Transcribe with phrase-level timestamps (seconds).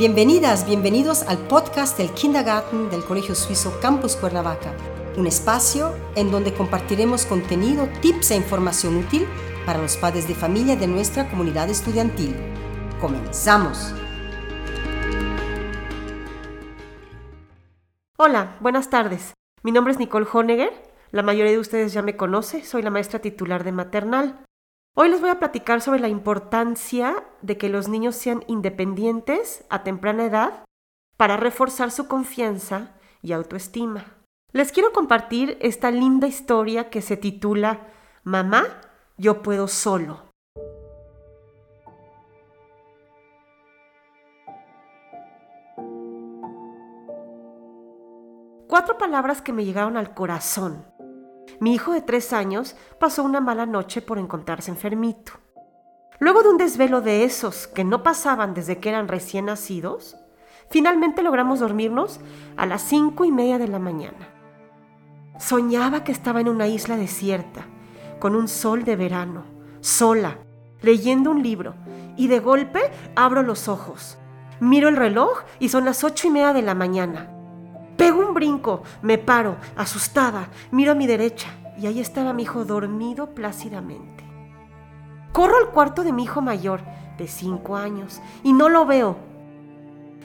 [0.00, 4.72] Bienvenidas, bienvenidos al podcast del Kindergarten del Colegio Suizo Campus Cuernavaca,
[5.18, 9.26] un espacio en donde compartiremos contenido, tips e información útil
[9.66, 12.34] para los padres de familia de nuestra comunidad estudiantil.
[12.98, 13.92] ¡Comenzamos!
[18.16, 19.34] Hola, buenas tardes.
[19.62, 20.72] Mi nombre es Nicole Honegger.
[21.10, 24.46] La mayoría de ustedes ya me conoce, soy la maestra titular de maternal.
[24.96, 29.84] Hoy les voy a platicar sobre la importancia de que los niños sean independientes a
[29.84, 30.64] temprana edad
[31.16, 34.04] para reforzar su confianza y autoestima.
[34.52, 37.86] Les quiero compartir esta linda historia que se titula
[38.24, 38.64] Mamá,
[39.16, 40.24] yo puedo solo.
[48.66, 50.84] Cuatro palabras que me llegaron al corazón
[51.60, 55.32] mi hijo de tres años pasó una mala noche por encontrarse enfermito.
[56.18, 60.16] Luego de un desvelo de esos que no pasaban desde que eran recién nacidos,
[60.70, 62.20] finalmente logramos dormirnos
[62.56, 64.28] a las cinco y media de la mañana.
[65.38, 67.66] Soñaba que estaba en una isla desierta,
[68.18, 69.44] con un sol de verano,
[69.80, 70.38] sola,
[70.80, 71.74] leyendo un libro,
[72.16, 74.18] y de golpe abro los ojos.
[74.60, 77.34] Miro el reloj y son las ocho y media de la mañana.
[77.96, 81.48] Pego un brinco, me paro, asustada, miro a mi derecha
[81.80, 84.24] y ahí estaba mi hijo dormido plácidamente.
[85.32, 86.82] Corro al cuarto de mi hijo mayor,
[87.16, 89.16] de cinco años, y no lo veo.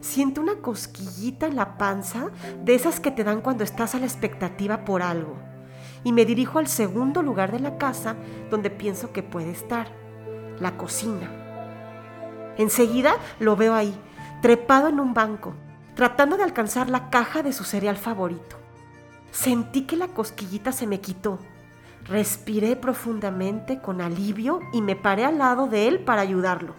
[0.00, 2.30] Siento una cosquillita en la panza
[2.64, 5.36] de esas que te dan cuando estás a la expectativa por algo.
[6.04, 8.16] Y me dirijo al segundo lugar de la casa
[8.50, 9.88] donde pienso que puede estar,
[10.58, 11.30] la cocina.
[12.56, 13.94] Enseguida lo veo ahí,
[14.42, 15.54] trepado en un banco,
[16.00, 18.56] tratando de alcanzar la caja de su cereal favorito.
[19.32, 21.38] Sentí que la cosquillita se me quitó.
[22.06, 26.72] Respiré profundamente con alivio y me paré al lado de él para ayudarlo.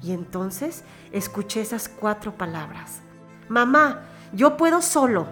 [0.00, 3.00] Y entonces escuché esas cuatro palabras.
[3.48, 4.02] Mamá,
[4.32, 5.26] yo puedo solo.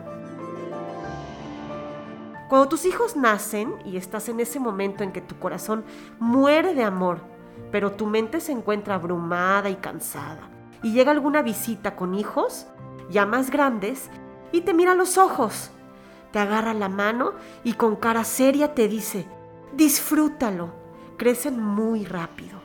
[2.48, 5.84] Cuando tus hijos nacen y estás en ese momento en que tu corazón
[6.18, 7.20] muere de amor,
[7.70, 10.50] pero tu mente se encuentra abrumada y cansada,
[10.82, 12.66] y llega alguna visita con hijos,
[13.10, 14.08] ya más grandes,
[14.52, 15.70] y te mira los ojos.
[16.32, 17.32] Te agarra la mano
[17.64, 19.26] y con cara seria te dice,
[19.74, 20.72] disfrútalo,
[21.16, 22.60] crecen muy rápido.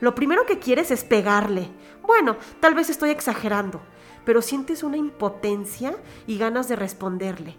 [0.00, 1.68] Lo primero que quieres es pegarle.
[2.06, 3.80] Bueno, tal vez estoy exagerando,
[4.24, 7.56] pero sientes una impotencia y ganas de responderle.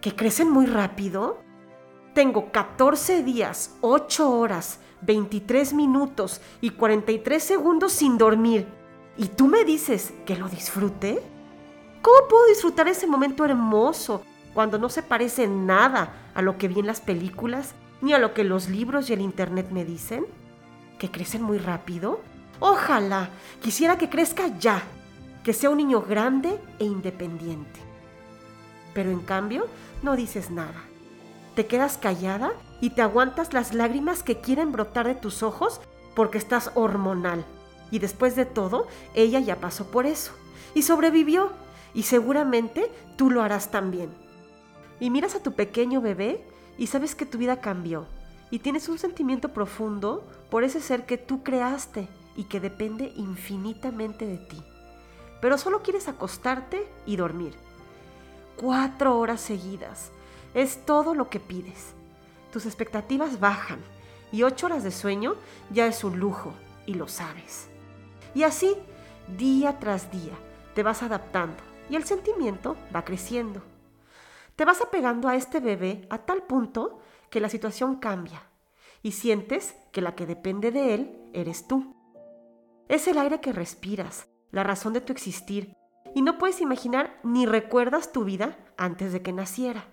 [0.00, 1.38] ¿Que crecen muy rápido?
[2.14, 8.66] Tengo 14 días, 8 horas, 23 minutos y 43 segundos sin dormir
[9.18, 11.22] ¿Y tú me dices que lo disfrute?
[12.02, 14.22] ¿Cómo puedo disfrutar ese momento hermoso
[14.52, 18.34] cuando no se parece nada a lo que vi en las películas ni a lo
[18.34, 20.26] que los libros y el internet me dicen?
[20.98, 22.20] ¿Que crecen muy rápido?
[22.60, 23.30] Ojalá
[23.62, 24.82] quisiera que crezca ya,
[25.42, 27.80] que sea un niño grande e independiente.
[28.92, 29.66] Pero en cambio
[30.02, 30.82] no dices nada.
[31.54, 32.52] Te quedas callada
[32.82, 35.80] y te aguantas las lágrimas que quieren brotar de tus ojos
[36.14, 37.46] porque estás hormonal
[37.90, 40.32] y después de todo, ella ya pasó por eso
[40.74, 41.50] y sobrevivió
[41.94, 44.10] y seguramente tú lo harás también.
[45.00, 46.44] Y miras a tu pequeño bebé
[46.78, 48.06] y sabes que tu vida cambió
[48.50, 54.26] y tienes un sentimiento profundo por ese ser que tú creaste y que depende infinitamente
[54.26, 54.62] de ti.
[55.40, 57.54] Pero solo quieres acostarte y dormir.
[58.56, 60.10] Cuatro horas seguidas
[60.54, 61.92] es todo lo que pides.
[62.52, 63.80] Tus expectativas bajan
[64.32, 65.36] y ocho horas de sueño
[65.70, 66.52] ya es un lujo
[66.86, 67.68] y lo sabes.
[68.36, 68.76] Y así,
[69.38, 70.34] día tras día,
[70.74, 71.56] te vas adaptando
[71.88, 73.62] y el sentimiento va creciendo.
[74.56, 78.42] Te vas apegando a este bebé a tal punto que la situación cambia
[79.02, 81.96] y sientes que la que depende de él eres tú.
[82.90, 85.74] Es el aire que respiras, la razón de tu existir,
[86.14, 89.88] y no puedes imaginar ni recuerdas tu vida antes de que naciera.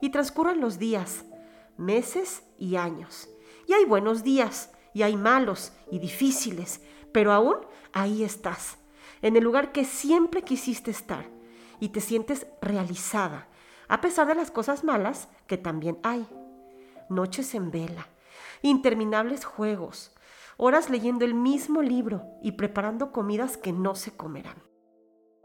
[0.00, 1.24] Y transcurren los días,
[1.76, 3.28] meses y años.
[3.66, 6.80] Y hay buenos días, y hay malos y difíciles,
[7.14, 7.58] pero aún
[7.92, 8.76] ahí estás,
[9.22, 11.24] en el lugar que siempre quisiste estar
[11.78, 13.46] y te sientes realizada,
[13.86, 16.26] a pesar de las cosas malas que también hay.
[17.08, 18.08] Noches en vela,
[18.62, 20.12] interminables juegos,
[20.56, 24.60] horas leyendo el mismo libro y preparando comidas que no se comerán.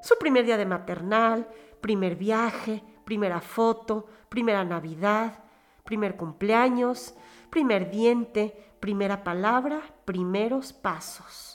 [0.01, 1.47] Su primer día de maternal,
[1.81, 5.43] primer viaje, primera foto, primera Navidad,
[5.83, 7.13] primer cumpleaños,
[7.51, 11.48] primer diente, primera palabra, primeros pasos.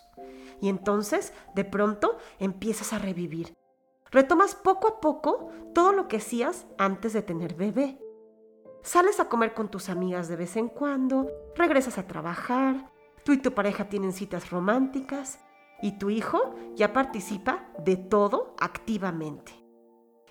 [0.64, 3.54] Y entonces, de pronto, empiezas a revivir.
[4.10, 8.00] Retomas poco a poco todo lo que hacías antes de tener bebé.
[8.80, 12.90] Sales a comer con tus amigas de vez en cuando, regresas a trabajar,
[13.26, 15.38] tú y tu pareja tienen citas románticas
[15.82, 19.52] y tu hijo ya participa de todo activamente.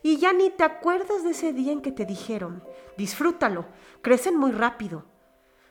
[0.01, 2.63] Y ya ni te acuerdas de ese día en que te dijeron,
[2.97, 3.68] disfrútalo,
[4.01, 5.06] crecen muy rápido.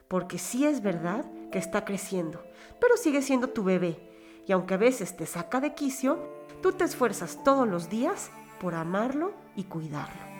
[0.06, 2.44] Porque sí es verdad que está creciendo,
[2.78, 4.12] pero sigue siendo tu bebé.
[4.46, 6.18] Y aunque a veces te saca de quicio,
[6.62, 8.30] tú te esfuerzas todos los días
[8.60, 10.32] por amarlo y cuidarlo.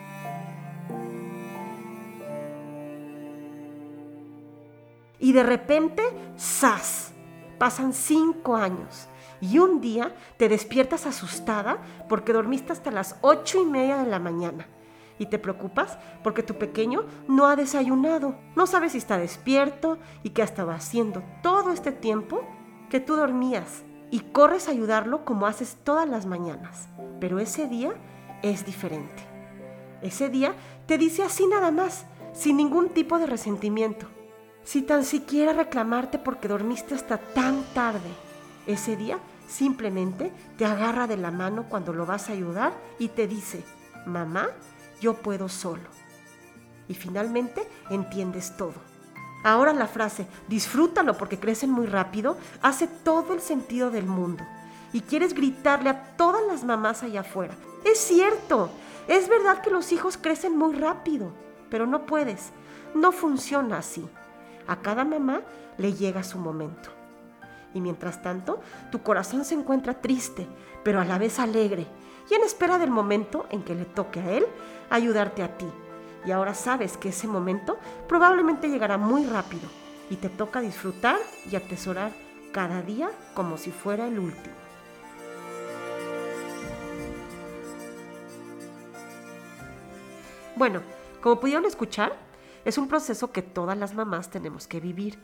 [5.19, 6.03] Y de repente,
[6.37, 7.13] ¡zas!
[7.57, 9.07] Pasan cinco años
[9.39, 11.77] y un día te despiertas asustada
[12.09, 14.67] porque dormiste hasta las ocho y media de la mañana.
[15.19, 18.35] Y te preocupas porque tu pequeño no ha desayunado.
[18.55, 22.43] No sabes si está despierto y qué ha estado haciendo todo este tiempo
[22.89, 23.83] que tú dormías.
[24.13, 26.87] Y corres a ayudarlo como haces todas las mañanas.
[27.19, 27.95] Pero ese día
[28.43, 29.23] es diferente.
[30.03, 30.53] Ese día
[30.85, 34.05] te dice así nada más, sin ningún tipo de resentimiento.
[34.63, 38.11] Si tan siquiera reclamarte porque dormiste hasta tan tarde,
[38.67, 39.17] ese día
[39.47, 43.63] simplemente te agarra de la mano cuando lo vas a ayudar y te dice,
[44.05, 44.49] mamá,
[45.01, 45.89] yo puedo solo.
[46.87, 48.92] Y finalmente entiendes todo.
[49.43, 54.43] Ahora la frase, disfrútalo porque crecen muy rápido, hace todo el sentido del mundo.
[54.93, 57.55] Y quieres gritarle a todas las mamás allá afuera.
[57.83, 58.69] Es cierto,
[59.07, 61.33] es verdad que los hijos crecen muy rápido,
[61.69, 62.51] pero no puedes.
[62.95, 64.07] No funciona así.
[64.67, 65.41] A cada mamá
[65.77, 66.89] le llega su momento.
[67.73, 68.61] Y mientras tanto,
[68.91, 70.47] tu corazón se encuentra triste,
[70.83, 71.87] pero a la vez alegre,
[72.29, 74.45] y en espera del momento en que le toque a él
[74.89, 75.65] ayudarte a ti.
[76.25, 77.77] Y ahora sabes que ese momento
[78.07, 79.67] probablemente llegará muy rápido
[80.09, 81.17] y te toca disfrutar
[81.49, 82.11] y atesorar
[82.51, 84.55] cada día como si fuera el último.
[90.55, 90.81] Bueno,
[91.21, 92.15] como pudieron escuchar,
[92.63, 95.17] es un proceso que todas las mamás tenemos que vivir.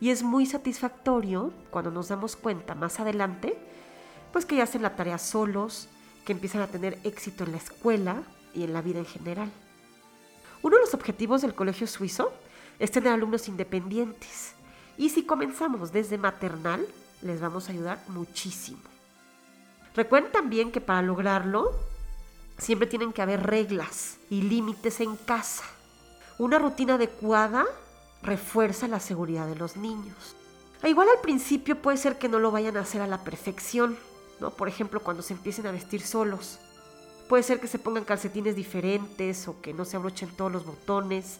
[0.00, 3.56] Y es muy satisfactorio cuando nos damos cuenta más adelante,
[4.32, 5.88] pues que ya hacen la tarea solos,
[6.26, 8.22] que empiezan a tener éxito en la escuela
[8.52, 9.50] y en la vida en general.
[10.66, 12.32] Uno de los objetivos del colegio suizo
[12.80, 14.54] es tener alumnos independientes.
[14.98, 16.84] Y si comenzamos desde maternal,
[17.22, 18.80] les vamos a ayudar muchísimo.
[19.94, 21.70] Recuerden también que para lograrlo,
[22.58, 25.62] siempre tienen que haber reglas y límites en casa.
[26.36, 27.64] Una rutina adecuada
[28.24, 30.34] refuerza la seguridad de los niños.
[30.82, 33.96] E igual al principio puede ser que no lo vayan a hacer a la perfección,
[34.40, 34.50] ¿no?
[34.50, 36.58] Por ejemplo, cuando se empiecen a vestir solos.
[37.28, 41.38] Puede ser que se pongan calcetines diferentes o que no se abrochen todos los botones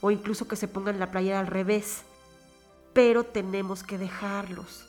[0.00, 2.02] o incluso que se pongan la playera al revés.
[2.94, 4.86] Pero tenemos que dejarlos.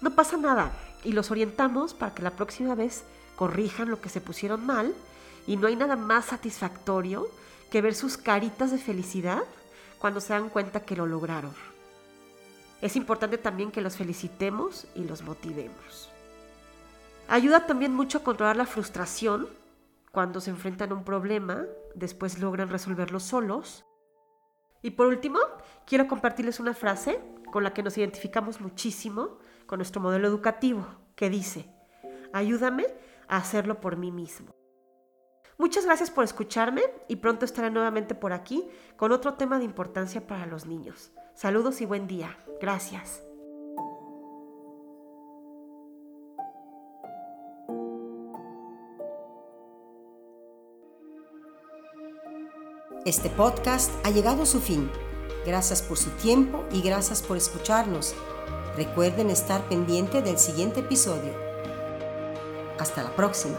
[0.00, 0.72] No pasa nada
[1.04, 3.04] y los orientamos para que la próxima vez
[3.36, 4.94] corrijan lo que se pusieron mal
[5.46, 7.28] y no hay nada más satisfactorio
[7.70, 9.42] que ver sus caritas de felicidad
[9.98, 11.54] cuando se dan cuenta que lo lograron.
[12.80, 16.10] Es importante también que los felicitemos y los motivemos.
[17.28, 19.48] Ayuda también mucho a controlar la frustración
[20.12, 23.84] cuando se enfrentan a un problema, después logran resolverlo solos.
[24.82, 25.38] Y por último,
[25.86, 27.20] quiero compartirles una frase
[27.50, 30.86] con la que nos identificamos muchísimo con nuestro modelo educativo,
[31.16, 31.74] que dice,
[32.32, 32.86] ayúdame
[33.26, 34.54] a hacerlo por mí mismo.
[35.58, 40.26] Muchas gracias por escucharme y pronto estaré nuevamente por aquí con otro tema de importancia
[40.26, 41.12] para los niños.
[41.34, 42.36] Saludos y buen día.
[42.60, 43.22] Gracias.
[53.04, 54.88] Este podcast ha llegado a su fin.
[55.44, 58.14] Gracias por su tiempo y gracias por escucharnos.
[58.76, 61.34] Recuerden estar pendiente del siguiente episodio.
[62.78, 63.58] Hasta la próxima.